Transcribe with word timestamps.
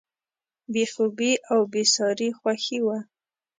بې 0.71 0.83
خوبي 0.93 1.31
او 1.51 1.59
بېساري 1.71 2.29
خوښي 2.39 2.79
وه. 2.85 2.97